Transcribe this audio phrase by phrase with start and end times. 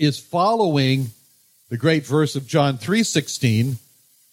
[0.00, 1.10] is following
[1.68, 3.78] the great verse of John 3:16,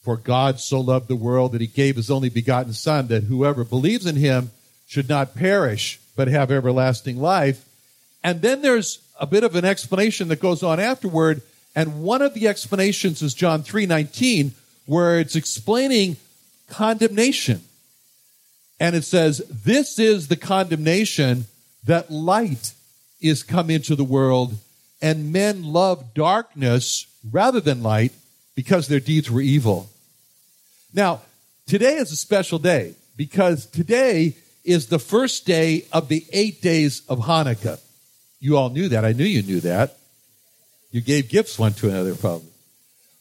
[0.01, 3.65] for God so loved the world that he gave his only begotten son that whoever
[3.65, 4.51] believes in him
[4.87, 7.65] should not perish but have everlasting life.
[8.23, 11.41] And then there's a bit of an explanation that goes on afterward,
[11.75, 14.53] and one of the explanations is John 3:19
[14.85, 16.15] where it's explaining
[16.69, 17.61] condemnation.
[18.79, 21.47] And it says, "This is the condemnation
[21.83, 22.71] that light
[23.19, 24.57] is come into the world
[25.01, 28.13] and men loved darkness rather than light
[28.55, 29.89] because their deeds were evil.
[30.93, 31.21] Now,
[31.67, 37.01] today is a special day because today is the first day of the eight days
[37.07, 37.79] of Hanukkah.
[38.39, 39.05] You all knew that.
[39.05, 39.97] I knew you knew that.
[40.91, 42.49] You gave gifts one to another, probably.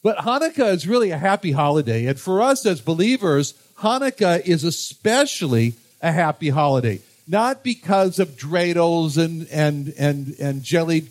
[0.02, 2.06] But Hanukkah is really a happy holiday.
[2.06, 7.00] And for us as believers, Hanukkah is especially a happy holiday.
[7.26, 11.10] Not because of dreidels and, and, and, and jellied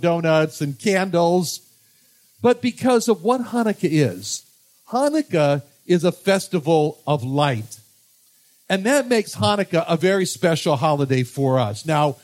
[0.00, 1.60] donuts and candles,
[2.40, 4.44] but because of what Hanukkah is.
[4.90, 7.78] Hanukkah is a festival of light.
[8.68, 11.84] And that makes Hanukkah a very special holiday for us.
[11.84, 12.16] Now,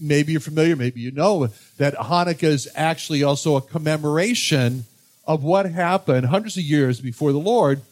[0.00, 1.48] maybe you're familiar, maybe you know
[1.78, 4.84] that Hanukkah is actually also a commemoration
[5.26, 7.82] of what happened hundreds of years before the Lord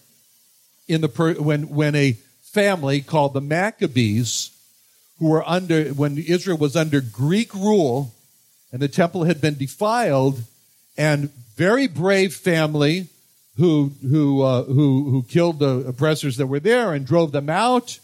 [0.89, 4.50] in the when when a family called the Maccabees
[5.19, 8.15] who were under when Israel was under Greek rule
[8.73, 10.43] and the temple had been defiled,
[10.97, 13.09] and very brave family
[13.56, 17.99] who who uh, who who killed the oppressors that were there and drove them out,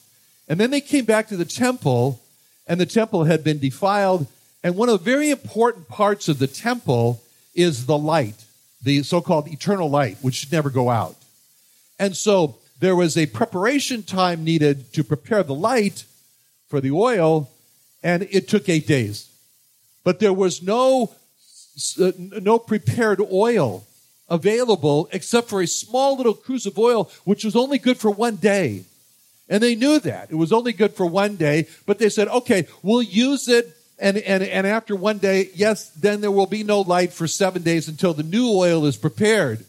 [0.48, 2.20] and then they came back to the temple,
[2.66, 4.26] and the temple had been defiled,
[4.62, 7.22] and one of the very important parts of the temple
[7.54, 8.44] is the light,
[8.82, 11.16] the so-called eternal light, which should never go out,
[11.98, 16.04] and so there was a preparation time needed to prepare the light
[16.74, 17.48] for the oil,
[18.02, 19.30] and it took eight days.
[20.02, 21.14] But there was no,
[22.00, 23.84] uh, no prepared oil
[24.28, 28.34] available except for a small little cruse of oil, which was only good for one
[28.34, 28.86] day.
[29.48, 30.32] And they knew that.
[30.32, 33.76] It was only good for one day, but they said, okay, we'll use it.
[34.00, 37.62] And, and, and after one day, yes, then there will be no light for seven
[37.62, 39.64] days until the new oil is prepared.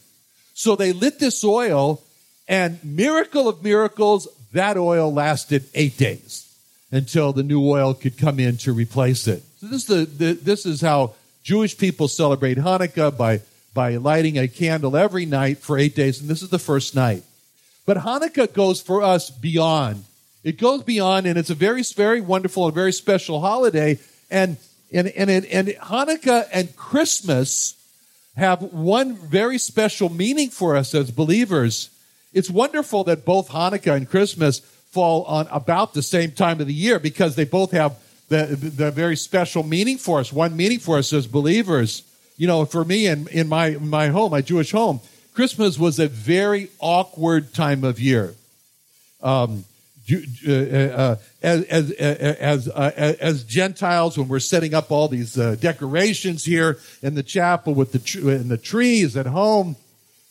[0.56, 2.02] So they lit this oil
[2.48, 6.45] and miracle of miracles, that oil lasted eight days
[6.96, 9.44] until the new oil could come in to replace it.
[9.60, 11.14] So this is, the, the, this is how
[11.44, 13.42] Jewish people celebrate Hanukkah by,
[13.74, 17.24] by lighting a candle every night for eight days, and this is the first night.
[17.86, 20.06] But Hanukkah goes for us beyond.
[20.44, 24.00] It goes beyond, and it's a very, very wonderful and very special holiday.
[24.30, 24.58] And,
[24.92, 27.76] and, and, and Hanukkah and Christmas
[28.36, 31.90] have one very special meaning for us as believers.
[32.34, 34.62] It's wonderful that both Hanukkah and Christmas
[34.96, 37.98] fall on about the same time of the year because they both have
[38.30, 40.32] the, the very special meaning for us.
[40.32, 42.04] One meaning for us as believers.
[42.38, 45.02] You know, for me in, in my, my home, my Jewish home,
[45.34, 48.36] Christmas was a very awkward time of year.
[49.22, 49.66] Um,
[50.48, 55.56] uh, uh, as as as, uh, as Gentiles, when we're setting up all these uh,
[55.60, 59.76] decorations here in the chapel with the tr- the trees at home,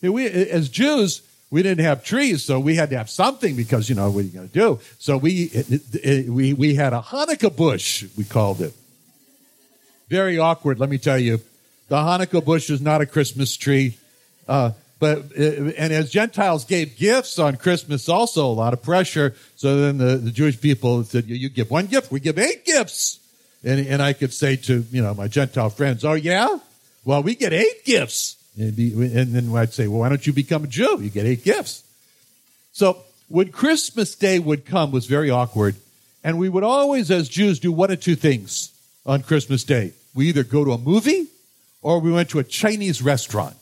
[0.01, 1.23] we as Jews
[1.55, 4.23] we didn't have trees, so we had to have something because you know what are
[4.23, 4.81] you going to do?
[4.99, 8.05] So we it, it, we we had a Hanukkah bush.
[8.19, 8.75] We called it.
[10.09, 11.41] Very awkward, let me tell you.
[11.87, 13.97] The Hanukkah bush is not a Christmas tree.
[14.49, 19.37] Uh, but uh, and as Gentiles gave gifts on Christmas, also a lot of pressure.
[19.55, 22.65] So then the, the Jewish people said, you, "You give one gift, we give eight
[22.65, 23.21] gifts."
[23.63, 26.59] And and I could say to you know my Gentile friends, "Oh yeah,
[27.05, 30.69] well we get eight gifts." And, then I'd say, well, why don't you become a
[30.69, 31.01] Jew?
[31.01, 31.83] You get eight gifts.
[32.73, 32.99] So
[33.29, 35.77] when Christmas Day would come was very awkward.
[36.23, 38.73] And we would always, as Jews, do one of two things
[39.05, 39.93] on Christmas Day.
[40.15, 41.27] we either go to a movie
[41.83, 43.57] or we went to a Chinese restaurant.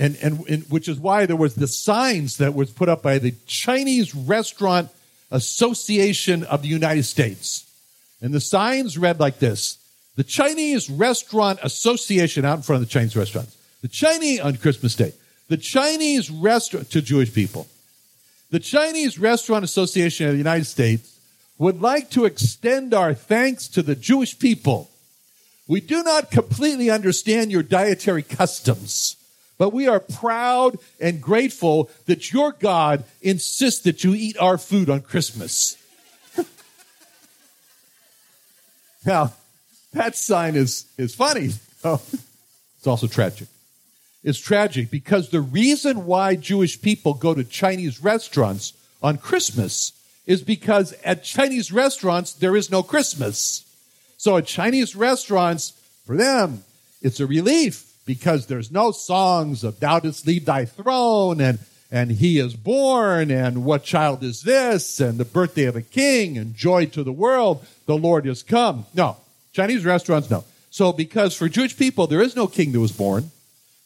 [0.00, 3.18] And, and, and which is why there was the signs that was put up by
[3.18, 4.90] the Chinese Restaurant
[5.30, 7.68] Association of the United States.
[8.20, 9.78] And the signs read like this.
[10.16, 13.56] The Chinese Restaurant Association out in front of the Chinese restaurants.
[13.82, 15.12] The Chinese on Christmas Day.
[15.48, 17.68] The Chinese restaurant to Jewish people.
[18.50, 21.18] The Chinese Restaurant Association of the United States
[21.58, 24.90] would like to extend our thanks to the Jewish people.
[25.66, 29.16] We do not completely understand your dietary customs,
[29.58, 34.88] but we are proud and grateful that your God insists that you eat our food
[34.88, 35.76] on Christmas.
[39.04, 39.34] now,
[39.92, 41.50] that sign is, is funny.
[41.84, 43.48] it's also tragic.
[44.24, 48.72] It's tragic because the reason why Jewish people go to Chinese restaurants
[49.02, 49.92] on Christmas
[50.26, 53.64] is because at Chinese restaurants, there is no Christmas.
[54.16, 55.72] So at Chinese restaurants,
[56.04, 56.64] for them,
[57.00, 61.58] it's a relief because there's no songs of thou didst leave thy throne and,
[61.90, 66.36] and he is born and what child is this and the birthday of a king
[66.36, 68.84] and joy to the world, the Lord is come.
[68.94, 69.16] No.
[69.52, 70.44] Chinese restaurants, no.
[70.70, 73.30] So because for Jewish people, there is no king that was born.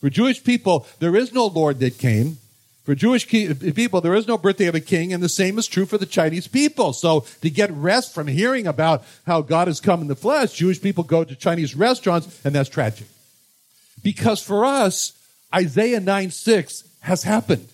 [0.02, 2.38] For Jewish people, there is no Lord that came.
[2.82, 5.86] For Jewish people, there is no birthday of a king, and the same is true
[5.86, 6.92] for the Chinese people.
[6.92, 10.82] So, to get rest from hearing about how God has come in the flesh, Jewish
[10.82, 13.06] people go to Chinese restaurants, and that's tragic.
[14.02, 15.12] Because for us,
[15.54, 17.68] Isaiah 9 6 has happened.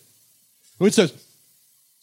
[0.81, 1.15] It says,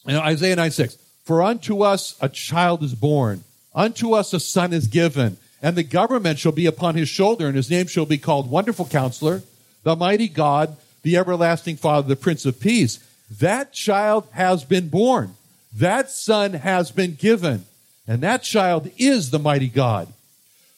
[0.06, 3.44] you know, Isaiah 9 6, For unto us a child is born,
[3.76, 7.54] unto us a son is given, and the government shall be upon his shoulder, and
[7.54, 9.42] his name shall be called Wonderful Counselor,
[9.86, 12.98] the Mighty God, the everlasting Father, the Prince of Peace.
[13.30, 15.36] That child has been born.
[15.72, 17.66] That son has been given.
[18.08, 20.08] And that child is the mighty God.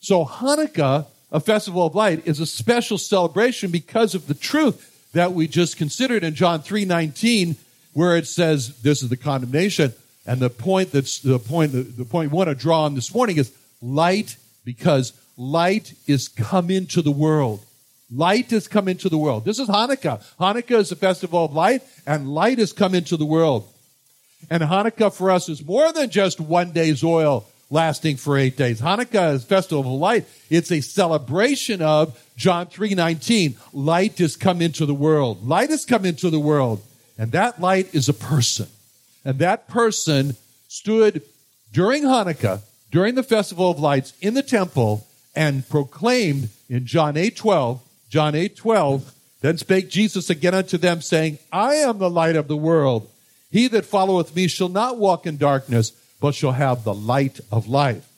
[0.00, 5.32] So Hanukkah, a festival of light, is a special celebration because of the truth that
[5.32, 7.56] we just considered in John 3:19
[7.94, 9.94] where it says this is the condemnation
[10.26, 13.38] and the point that's the point the point we want to draw on this morning
[13.38, 17.64] is light because light is come into the world.
[18.10, 19.44] Light has come into the world.
[19.44, 20.22] This is Hanukkah.
[20.40, 23.68] Hanukkah is a festival of light, and light has come into the world.
[24.50, 28.80] And Hanukkah for us is more than just one day's oil lasting for eight days.
[28.80, 30.26] Hanukkah is festival of light.
[30.48, 33.56] It's a celebration of John 3:19.
[33.72, 35.46] Light has come into the world.
[35.46, 36.82] Light has come into the world.
[37.18, 38.68] And that light is a person.
[39.24, 40.36] And that person
[40.68, 41.22] stood
[41.72, 47.80] during Hanukkah, during the festival of lights in the temple and proclaimed in John 8:12
[48.08, 49.14] John 8 12.
[49.40, 53.08] Then spake Jesus again unto them, saying, I am the light of the world.
[53.50, 57.68] He that followeth me shall not walk in darkness, but shall have the light of
[57.68, 58.08] life.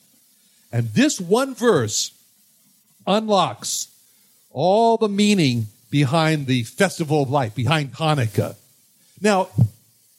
[0.72, 2.12] And this one verse
[3.06, 3.88] unlocks
[4.50, 8.56] all the meaning behind the festival of light, behind Hanukkah.
[9.20, 9.48] Now,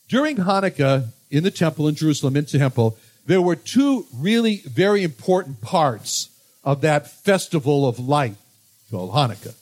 [0.08, 5.04] during Hanukkah in the temple in Jerusalem, in the temple, there were two really very
[5.04, 6.30] important parts
[6.64, 8.36] of that festival of light
[8.90, 9.56] called Hanukkah.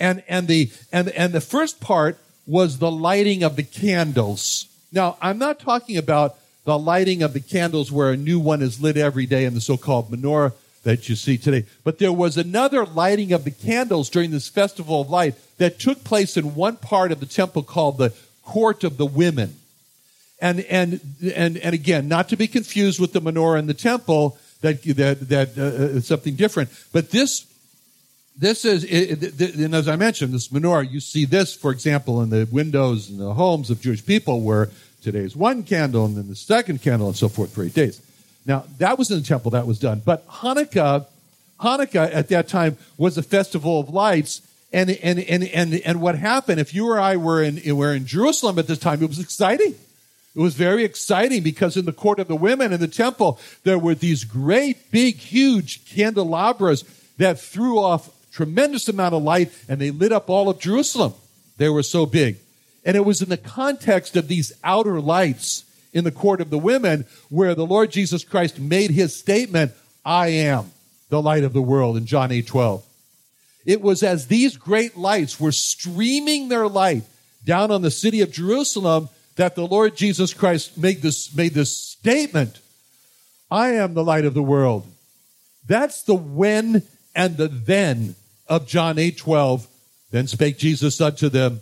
[0.00, 4.66] And, and the, and, and the first part was the lighting of the candles.
[4.92, 8.80] Now, I'm not talking about the lighting of the candles where a new one is
[8.80, 10.52] lit every day in the so-called menorah
[10.84, 11.66] that you see today.
[11.84, 16.04] But there was another lighting of the candles during this festival of light that took
[16.04, 18.12] place in one part of the temple called the
[18.44, 19.56] court of the women.
[20.40, 21.00] And, and,
[21.34, 25.28] and, and again, not to be confused with the menorah in the temple, that, that,
[25.28, 26.70] that uh, uh something different.
[26.92, 27.46] But this
[28.38, 32.46] this is, and as I mentioned, this menorah, you see this, for example, in the
[32.52, 34.70] windows and the homes of Jewish people where
[35.02, 38.00] today's one candle and then the second candle and so forth for eight days.
[38.46, 40.02] Now, that was in the temple, that was done.
[40.04, 41.06] But Hanukkah,
[41.60, 44.40] Hanukkah at that time was a festival of lights.
[44.72, 48.06] And, and, and, and, and what happened, if you or I were in, were in
[48.06, 49.74] Jerusalem at this time, it was exciting.
[50.36, 53.78] It was very exciting because in the court of the women in the temple, there
[53.78, 56.84] were these great, big, huge candelabras
[57.16, 61.12] that threw off tremendous amount of light and they lit up all of Jerusalem.
[61.56, 62.36] They were so big.
[62.84, 66.58] And it was in the context of these outer lights in the court of the
[66.58, 69.72] women where the Lord Jesus Christ made his statement,
[70.04, 70.70] I am
[71.08, 72.84] the light of the world in John 8 12.
[73.66, 77.02] It was as these great lights were streaming their light
[77.44, 81.76] down on the city of Jerusalem that the Lord Jesus Christ made this, made this
[81.76, 82.60] statement,
[83.50, 84.86] I am the light of the world.
[85.66, 86.84] That's the when
[87.18, 88.14] and the then
[88.48, 89.66] of John 8 12.
[90.10, 91.60] Then spake Jesus unto them,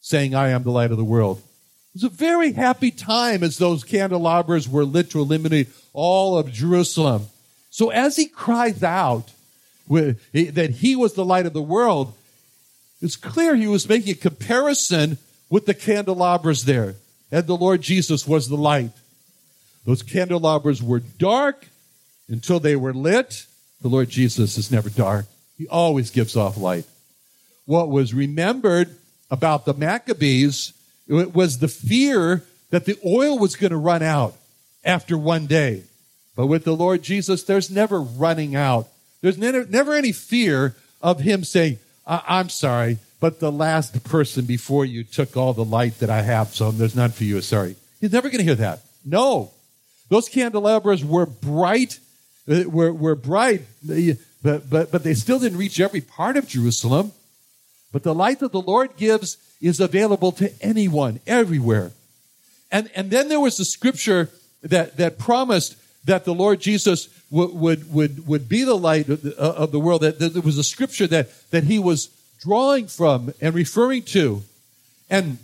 [0.00, 1.38] saying, I am the light of the world.
[1.38, 6.52] It was a very happy time as those candelabras were lit to illuminate all of
[6.52, 7.26] Jerusalem.
[7.70, 9.30] So as he cries out,
[9.88, 12.12] that he was the light of the world,
[13.00, 15.18] it's clear he was making a comparison
[15.48, 16.96] with the candelabras there.
[17.30, 18.92] And the Lord Jesus was the light.
[19.84, 21.68] Those candelabras were dark
[22.28, 23.46] until they were lit.
[23.80, 25.26] The Lord Jesus is never dark.
[25.58, 26.84] He always gives off light.
[27.64, 28.96] What was remembered
[29.30, 30.72] about the Maccabees
[31.08, 34.34] it was the fear that the oil was going to run out
[34.84, 35.84] after one day.
[36.34, 38.88] But with the Lord Jesus, there's never running out.
[39.20, 44.84] There's never, never any fear of him saying, I'm sorry, but the last person before
[44.84, 47.40] you took all the light that I have, so there's none for you.
[47.40, 47.76] Sorry.
[48.00, 48.80] He's never going to hear that.
[49.04, 49.52] No.
[50.08, 51.98] Those candelabras were bright,
[52.48, 53.62] uh, were, were bright,
[54.42, 57.12] but, but, but they still didn't reach every part of Jerusalem.
[57.92, 61.92] But the light that the Lord gives is available to anyone, everywhere.
[62.70, 64.30] And, and then there was the scripture
[64.62, 69.22] that, that promised that the Lord Jesus would, would, would, would be the light of
[69.22, 70.02] the, of the world.
[70.02, 72.08] That, that there was a scripture that, that he was
[72.40, 74.42] drawing from and referring to.
[75.10, 75.38] And,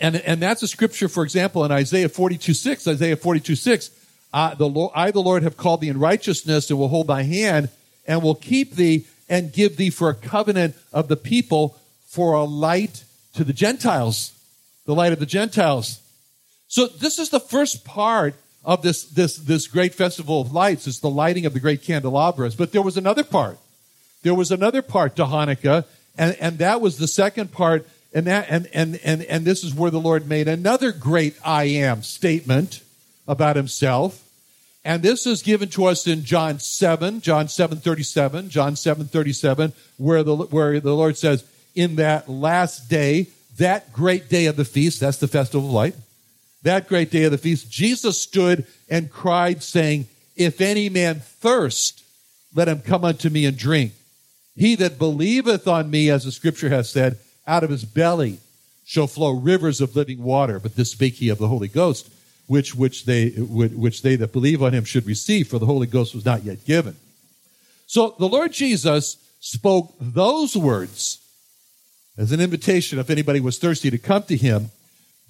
[0.00, 3.90] and, and that's a scripture, for example, in Isaiah 42 6, Isaiah 42 6,
[4.32, 7.22] uh, the Lord, I, the Lord, have called thee in righteousness and will hold thy
[7.22, 7.68] hand
[8.06, 12.44] and will keep thee and give thee for a covenant of the people for a
[12.44, 13.04] light
[13.34, 14.32] to the Gentiles,
[14.84, 16.00] the light of the Gentiles.
[16.68, 20.86] So this is the first part of this, this, this great festival of lights.
[20.86, 22.54] It's the lighting of the great candelabras.
[22.54, 23.58] But there was another part.
[24.22, 25.84] There was another part to Hanukkah,
[26.16, 27.88] and, and that was the second part.
[28.14, 31.64] And that, and, and, and, and this is where the Lord made another great I
[31.64, 32.82] am statement
[33.26, 34.21] about himself.
[34.84, 39.72] And this is given to us in John 7, John 7, 37, John 7, 37,
[39.96, 44.64] where the, where the Lord says, in that last day, that great day of the
[44.64, 45.94] feast, that's the festival of light,
[46.62, 52.04] that great day of the feast, Jesus stood and cried, saying, If any man thirst,
[52.54, 53.92] let him come unto me and drink.
[54.56, 58.38] He that believeth on me, as the scripture has said, out of his belly
[58.84, 60.58] shall flow rivers of living water.
[60.58, 62.10] But this spake he of the Holy Ghost,
[62.52, 66.14] which, which, they, which they that believe on him should receive, for the Holy Ghost
[66.14, 66.96] was not yet given.
[67.86, 71.18] So the Lord Jesus spoke those words
[72.18, 74.70] as an invitation if anybody was thirsty to come to him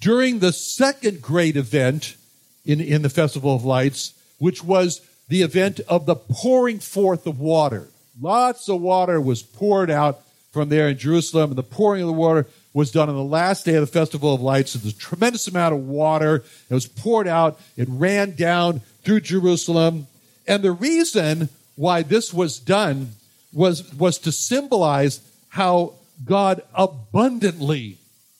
[0.01, 2.17] during the second great event
[2.65, 4.99] in, in the Festival of Lights, which was
[5.29, 7.87] the event of the pouring forth of water.
[8.19, 10.19] Lots of water was poured out
[10.51, 13.65] from there in Jerusalem, and the pouring of the water was done on the last
[13.65, 14.73] day of the Festival of Lights.
[14.73, 16.43] There's a tremendous amount of water.
[16.69, 17.59] It was poured out.
[17.77, 20.07] It ran down through Jerusalem.
[20.47, 23.11] And the reason why this was done
[23.53, 25.93] was, was to symbolize how
[26.25, 27.97] God abundantly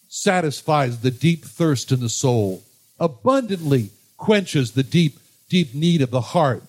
[0.09, 2.63] satisfies the deep thirst in the soul,
[2.99, 6.63] abundantly quenches the deep, deep need of the heart.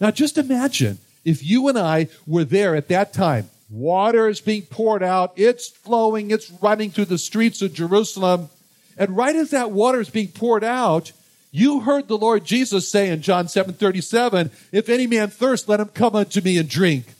[0.00, 3.50] Now just imagine if you and I were there at that time.
[3.70, 5.32] Water is being poured out.
[5.36, 6.32] It's flowing.
[6.32, 8.50] It's running through the streets of Jerusalem.
[8.98, 11.12] And right as that water is being poured out,
[11.52, 15.80] you heard the Lord Jesus say in John 7 37, If any man thirst, let
[15.80, 17.14] him come unto me and drink.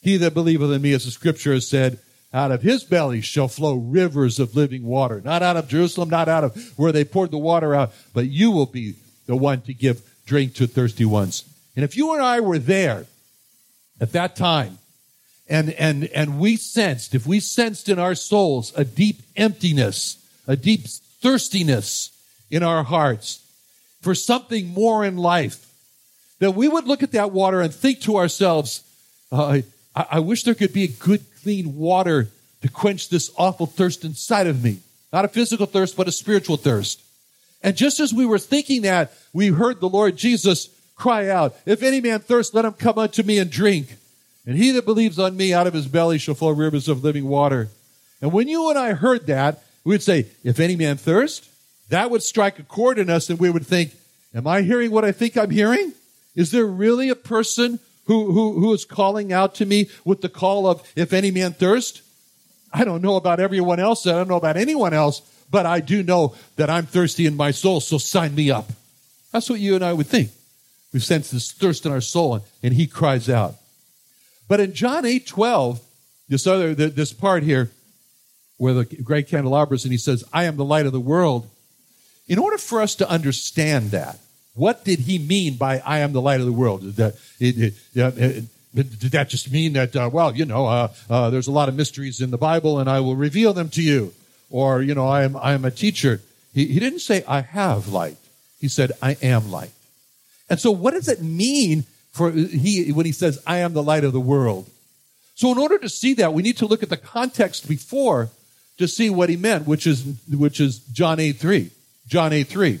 [0.00, 1.98] He that believeth in me, as the scripture has said,
[2.32, 5.20] out of his belly shall flow rivers of living water.
[5.24, 8.50] Not out of Jerusalem, not out of where they poured the water out, but you
[8.50, 8.94] will be
[9.26, 11.44] the one to give drink to thirsty ones.
[11.74, 13.06] And if you and I were there
[14.00, 14.77] at that time,
[15.48, 20.56] and, and, and we sensed, if we sensed in our souls a deep emptiness, a
[20.56, 20.82] deep
[21.22, 22.10] thirstiness
[22.50, 23.44] in our hearts
[24.02, 25.64] for something more in life,
[26.38, 28.84] that we would look at that water and think to ourselves,
[29.32, 29.60] uh,
[29.96, 32.28] I, I wish there could be a good clean water
[32.62, 34.78] to quench this awful thirst inside of me.
[35.12, 37.02] Not a physical thirst, but a spiritual thirst.
[37.62, 41.82] And just as we were thinking that, we heard the Lord Jesus cry out, If
[41.82, 43.96] any man thirst, let him come unto me and drink.
[44.48, 47.28] And he that believes on me, out of his belly shall flow rivers of living
[47.28, 47.68] water.
[48.22, 51.46] And when you and I heard that, we would say, If any man thirst,
[51.90, 53.92] that would strike a chord in us, and we would think,
[54.34, 55.92] Am I hearing what I think I'm hearing?
[56.34, 60.30] Is there really a person who, who, who is calling out to me with the
[60.30, 62.00] call of, if any man thirst?
[62.72, 64.06] I don't know about everyone else.
[64.06, 67.50] I don't know about anyone else, but I do know that I'm thirsty in my
[67.50, 68.70] soul, so sign me up.
[69.30, 70.30] That's what you and I would think.
[70.94, 73.54] We sense this thirst in our soul, and, and he cries out.
[74.48, 75.80] But in John 8 12,
[76.28, 77.70] this other, this part here,
[78.56, 81.48] where the great candelabras, and he says, I am the light of the world.
[82.26, 84.18] In order for us to understand that,
[84.54, 86.82] what did he mean by "I am the light of the world"?
[86.82, 91.30] Did that, it, it, did that just mean that, uh, well, you know, uh, uh,
[91.30, 94.12] there's a lot of mysteries in the Bible, and I will reveal them to you,
[94.50, 96.20] or you know, I am I am a teacher.
[96.52, 98.18] He, he didn't say I have light.
[98.60, 99.70] He said I am light.
[100.50, 101.84] And so, what does it mean
[102.18, 104.68] for he when he says I am the light of the world?
[105.36, 108.28] So in order to see that, we need to look at the context before
[108.78, 111.70] to see what he meant, which is which is John 8 3.
[112.08, 112.80] John 8 3.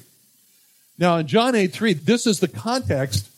[0.98, 3.30] Now in John 8 3, this is the context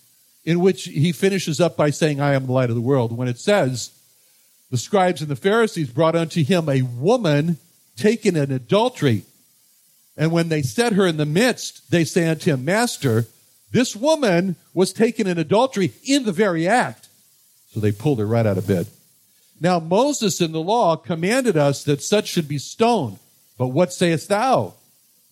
[0.45, 3.17] in which he finishes up by saying, I am the light of the world.
[3.17, 3.91] When it says,
[4.71, 7.59] the scribes and the Pharisees brought unto him a woman
[7.97, 9.25] taken in adultery.
[10.17, 13.27] And when they set her in the midst, they say unto him, Master,
[13.73, 17.09] this woman was taken in adultery in the very act.
[17.73, 18.87] So they pulled her right out of bed.
[19.61, 23.19] Now Moses in the law commanded us that such should be stoned.
[23.59, 24.75] But what sayest thou?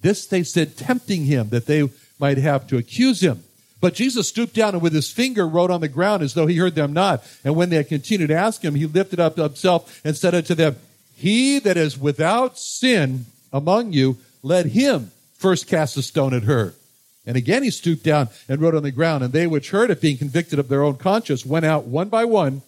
[0.01, 1.89] This they said, tempting him, that they
[2.21, 3.43] might have to accuse him.
[3.81, 6.57] But Jesus stooped down and with his finger wrote on the ground as though he
[6.57, 7.25] heard them not.
[7.45, 10.55] And when they had continued to ask him, he lifted up himself and said unto
[10.55, 10.77] them,
[11.15, 16.75] He that is without sin among you, let him first cast a stone at her.
[17.29, 19.23] And again he stooped down and wrote on the ground.
[19.23, 22.25] And they which heard it, being convicted of their own conscience, went out one by
[22.25, 22.63] one,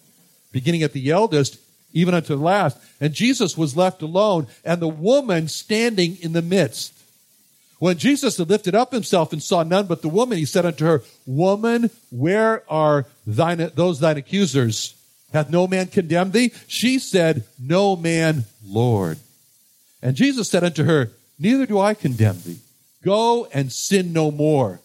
[0.51, 1.57] beginning at the eldest,
[1.93, 2.77] even unto the last.
[3.01, 6.93] And Jesus was left alone, and the woman standing in the midst.
[7.79, 10.85] When Jesus had lifted up himself and saw none but the woman, he said unto
[10.85, 14.93] her, Woman, where are thine, those thine accusers?
[15.33, 16.51] Hath no man condemned thee?
[16.67, 19.17] She said, No man, Lord.
[20.03, 22.59] And Jesus said unto her, Neither do I condemn thee.
[23.03, 24.79] Go and sin no more.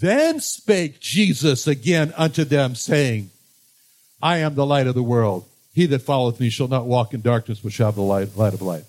[0.00, 3.30] Then spake Jesus again unto them, saying,
[4.22, 5.44] I am the light of the world.
[5.74, 8.54] He that followeth me shall not walk in darkness, but shall have the light, light
[8.54, 8.86] of life.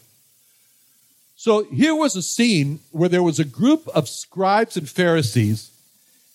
[1.36, 5.72] So here was a scene where there was a group of scribes and Pharisees,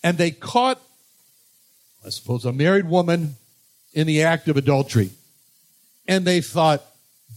[0.05, 0.81] and they caught,
[2.05, 3.37] I suppose, a married woman
[3.95, 5.11] in the act of adultery.
[6.07, 6.85] And they thought,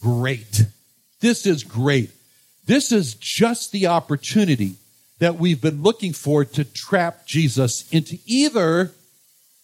[0.02, 0.66] great.
[1.20, 2.12] This is great.
[2.66, 4.76] This is just the opportunity
[5.20, 8.92] that we've been looking for to trap Jesus into either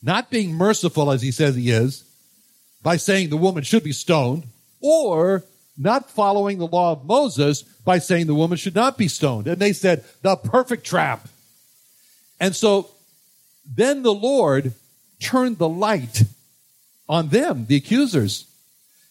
[0.02, 2.04] not being merciful as he says he is
[2.82, 4.44] by saying the woman should be stoned
[4.82, 5.44] or
[5.78, 9.48] not following the law of Moses by saying the woman should not be stoned.
[9.48, 11.28] And they said, the perfect trap.
[12.40, 12.90] And so
[13.66, 14.74] then the Lord
[15.20, 16.24] turned the light
[17.08, 18.46] on them, the accusers,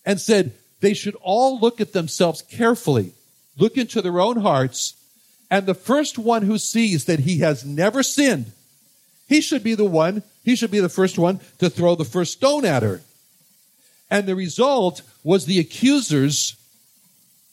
[0.05, 3.12] and said they should all look at themselves carefully,
[3.59, 4.94] look into their own hearts,
[5.51, 8.53] and the first one who sees that he has never sinned,
[9.29, 12.33] he should be the one, he should be the first one to throw the first
[12.33, 13.03] stone at her.
[14.11, 16.57] And the result was the accusers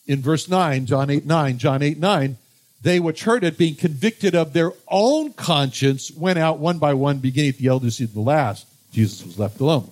[0.07, 2.37] in verse 9, John 8 9, John 8 9,
[2.81, 7.17] they which heard it, being convicted of their own conscience, went out one by one,
[7.17, 8.67] beginning at the eldest to the last.
[8.91, 9.91] Jesus was left alone.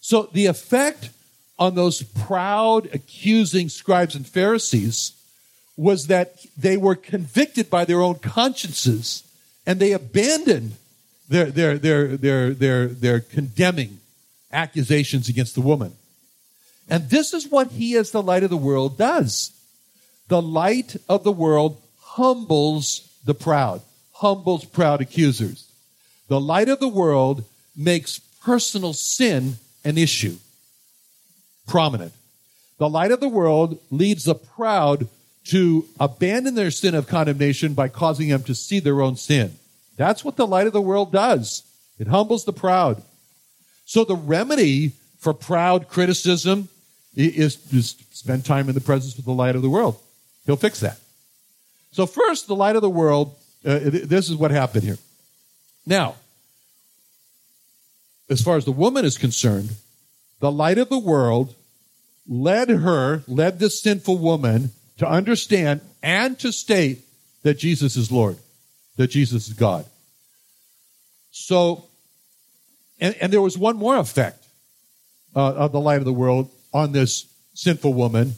[0.00, 1.10] So the effect
[1.58, 5.12] on those proud, accusing scribes and Pharisees
[5.78, 9.22] was that they were convicted by their own consciences
[9.64, 10.72] and they abandoned
[11.28, 14.00] their, their, their, their, their, their condemning
[14.50, 15.92] accusations against the woman.
[16.88, 19.52] And this is what he, as the light of the world, does.
[20.26, 23.80] The light of the world humbles the proud,
[24.14, 25.70] humbles proud accusers.
[26.26, 27.44] The light of the world
[27.76, 30.38] makes personal sin an issue,
[31.68, 32.14] prominent.
[32.78, 35.08] The light of the world leads the proud
[35.48, 39.56] to abandon their sin of condemnation by causing them to see their own sin.
[39.96, 41.62] That's what the light of the world does.
[41.98, 43.02] It humbles the proud.
[43.84, 46.68] So the remedy for proud criticism
[47.16, 49.98] is to spend time in the presence of the light of the world.
[50.46, 51.00] He'll fix that.
[51.92, 53.34] So first, the light of the world,
[53.64, 54.98] uh, this is what happened here.
[55.86, 56.16] Now,
[58.28, 59.70] as far as the woman is concerned,
[60.40, 61.54] the light of the world
[62.28, 67.04] led her, led this sinful woman to understand and to state
[67.42, 68.36] that Jesus is Lord,
[68.96, 69.84] that Jesus is God.
[71.30, 71.84] So,
[73.00, 74.44] and, and there was one more effect
[75.34, 78.34] uh, of the light of the world on this sinful woman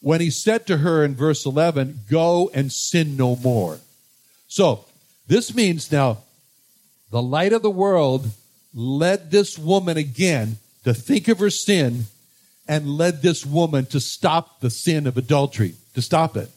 [0.00, 3.78] when he said to her in verse 11, Go and sin no more.
[4.46, 4.84] So,
[5.26, 6.18] this means now
[7.10, 8.30] the light of the world
[8.74, 12.04] led this woman again to think of her sin
[12.68, 16.50] and led this woman to stop the sin of adultery, to stop it.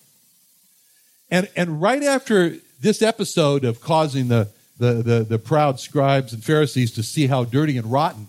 [1.32, 6.44] And, and right after this episode of causing the, the, the, the proud scribes and
[6.44, 8.28] Pharisees to see how dirty and rotten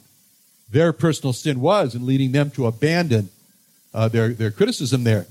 [0.70, 3.28] their personal sin was and leading them to abandon
[3.92, 5.26] uh, their, their criticism there.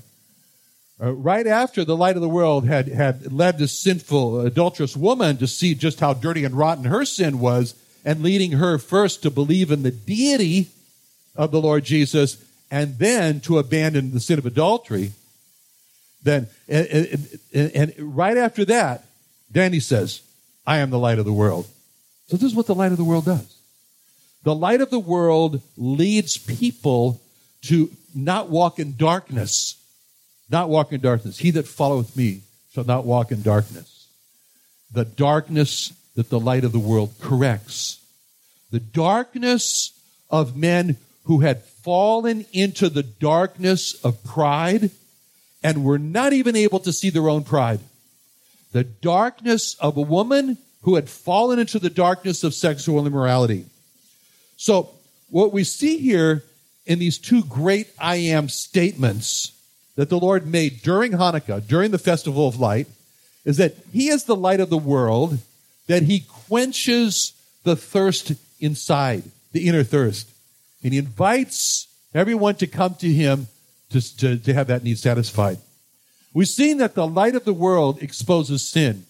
[1.02, 5.38] Uh, right after the light of the world had, had led this sinful, adulterous woman
[5.38, 9.30] to see just how dirty and rotten her sin was and leading her first to
[9.30, 10.68] believe in the deity
[11.34, 12.36] of the Lord Jesus
[12.70, 15.12] and then to abandon the sin of adultery,
[16.22, 19.04] then, and, and, and right after that,
[19.50, 20.22] Danny says,
[20.66, 21.66] I am the light of the world.
[22.28, 23.56] So this is what the light of the world does.
[24.42, 27.20] The light of the world leads people
[27.62, 29.76] to not walk in darkness.
[30.48, 31.38] Not walk in darkness.
[31.38, 34.08] He that followeth me shall not walk in darkness.
[34.92, 38.00] The darkness that the light of the world corrects.
[38.70, 39.92] The darkness
[40.28, 44.90] of men who had fallen into the darkness of pride
[45.62, 47.80] and were not even able to see their own pride.
[48.72, 53.66] The darkness of a woman who had fallen into the darkness of sexual immorality.
[54.56, 54.90] So,
[55.28, 56.44] what we see here
[56.86, 59.52] in these two great I am statements
[59.96, 62.86] that the Lord made during Hanukkah, during the Festival of Light,
[63.44, 65.38] is that He is the light of the world,
[65.86, 67.32] that He quenches
[67.64, 70.30] the thirst inside, the inner thirst.
[70.82, 73.48] And He invites everyone to come to Him
[73.90, 75.58] to, to, to have that need satisfied.
[76.32, 79.06] We've seen that the light of the world exposes sin.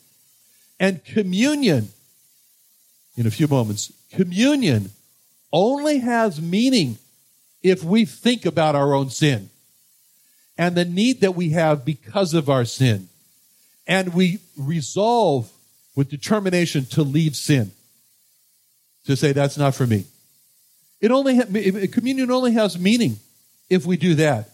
[0.78, 1.90] And communion,
[3.16, 4.90] in a few moments, communion
[5.52, 6.98] only has meaning
[7.62, 9.50] if we think about our own sin
[10.56, 13.08] and the need that we have because of our sin.
[13.86, 15.50] And we resolve
[15.96, 17.72] with determination to leave sin.
[19.06, 20.04] To say, that's not for me.
[21.00, 23.18] It only, ha- communion only has meaning
[23.68, 24.49] if we do that.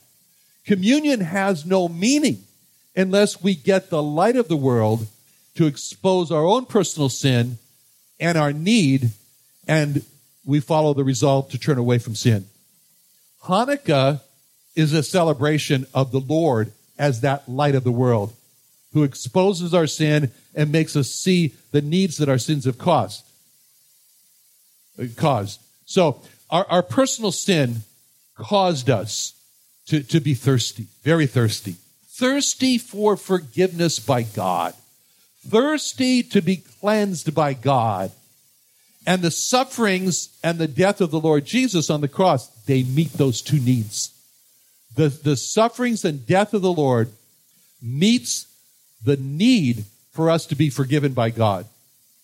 [0.66, 2.42] Communion has no meaning
[2.96, 5.06] unless we get the light of the world
[5.54, 7.58] to expose our own personal sin
[8.18, 9.10] and our need,
[9.68, 10.02] and
[10.44, 12.46] we follow the resolve to turn away from sin.
[13.44, 14.20] Hanukkah
[14.74, 18.34] is a celebration of the Lord as that light of the world
[18.92, 23.24] who exposes our sin and makes us see the needs that our sins have caused.
[25.16, 25.60] Caused.
[25.84, 27.82] So our, our personal sin
[28.36, 29.34] caused us
[29.86, 31.76] to, to be thirsty, very thirsty.
[32.08, 34.74] Thirsty for forgiveness by God.
[35.46, 38.10] Thirsty to be cleansed by God.
[39.06, 43.12] And the sufferings and the death of the Lord Jesus on the cross, they meet
[43.12, 44.12] those two needs.
[44.96, 47.12] The, the sufferings and death of the Lord
[47.80, 48.46] meets
[49.04, 51.66] the need for us to be forgiven by God.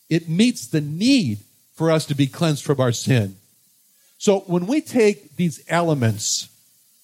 [0.09, 1.38] It meets the need
[1.75, 3.37] for us to be cleansed from our sin.
[4.18, 6.48] So when we take these elements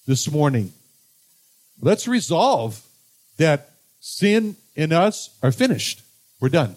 [0.09, 0.73] this morning.
[1.79, 2.83] Let's resolve
[3.37, 6.01] that sin in us are finished.
[6.41, 6.75] We're done.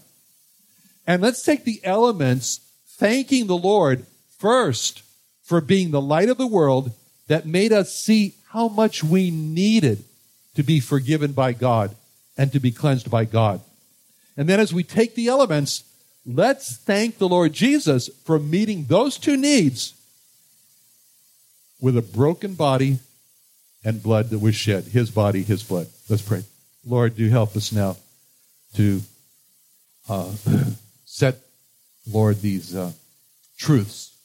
[1.07, 2.61] And let's take the elements
[2.99, 4.05] thanking the Lord
[4.39, 5.03] first
[5.43, 6.93] for being the light of the world
[7.29, 10.05] that made us see how much we needed
[10.55, 11.97] to be forgiven by God
[12.37, 13.63] and to be cleansed by God.
[14.37, 15.85] And then as we take the elements,
[16.27, 19.95] let's thank the Lord Jesus for meeting those two needs
[21.81, 22.99] with a broken body
[23.85, 24.85] and blood that was shed.
[24.85, 25.89] His body, his blood.
[26.09, 26.45] Let's pray.
[26.87, 27.97] Lord, do help us now
[28.75, 29.01] to
[30.09, 30.33] uh,
[31.05, 31.37] set,
[32.11, 32.93] Lord, these uh,
[33.59, 34.17] truths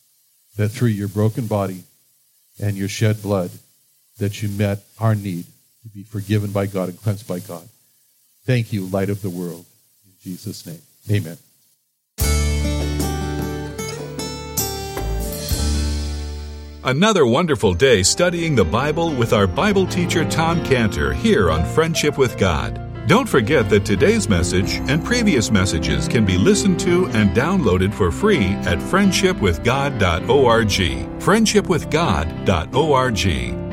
[0.57, 1.83] that through your broken body
[2.59, 3.51] and your shed blood
[4.17, 5.45] that you met our need
[5.83, 7.67] to be forgiven by God and cleansed by God.
[8.45, 9.65] Thank you, light of the world.
[10.05, 11.37] In Jesus' name, amen.
[16.83, 22.19] Another wonderful day studying the Bible with our Bible teacher Tom Cantor here on Friendship
[22.19, 22.79] with God.
[23.07, 28.11] Don't forget that today's message and previous messages can be listened to and downloaded for
[28.11, 31.21] free at friendshipwithgod.org.
[31.21, 33.66] Friendshipwithgod.org.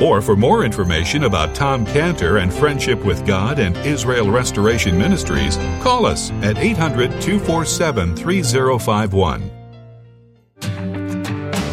[0.00, 5.56] Or for more information about Tom Cantor and Friendship with God and Israel Restoration Ministries,
[5.82, 9.50] call us at 800 247 3051.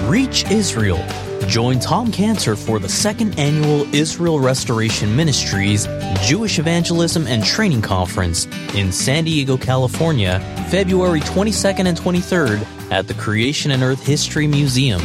[0.10, 1.06] Reach Israel.
[1.48, 5.88] Join Tom Cantor for the second annual Israel Restoration Ministries
[6.22, 10.40] Jewish Evangelism and Training Conference in San Diego, California,
[10.72, 15.02] February 22nd and 23rd at the Creation and Earth History Museum.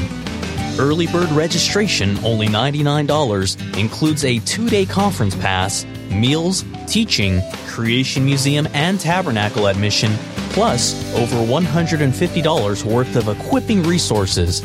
[0.78, 8.66] Early bird registration, only $99, includes a two day conference pass, meals, teaching, Creation Museum,
[8.72, 10.12] and Tabernacle admission,
[10.50, 14.64] plus over $150 worth of equipping resources.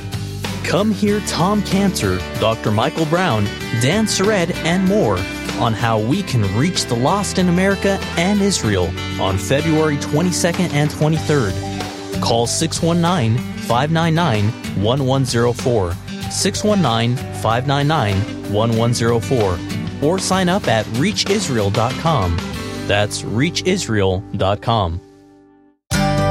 [0.63, 2.72] Come hear Tom Cantor, Dr.
[2.72, 3.46] Michael Brown,
[3.82, 5.18] Dan Sered, and more
[5.60, 8.91] on how we can reach the lost in America and Israel
[9.22, 12.22] on February 22nd and 23rd.
[12.22, 15.91] Call 619 599 1104.
[16.32, 19.60] 619 599 1104.
[20.01, 22.38] Or sign up at reachisrael.com.
[22.88, 25.01] That's reachisrael.com.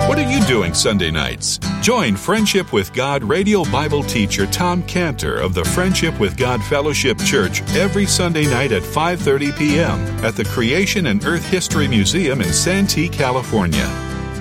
[0.06, 1.58] What are you doing Sunday nights?
[1.80, 7.18] Join Friendship with God radio Bible teacher Tom Cantor of the Friendship with God Fellowship
[7.18, 9.98] Church every Sunday night at 5:30 p.m.
[10.24, 14.03] at the Creation and Earth History Museum in Santee, California.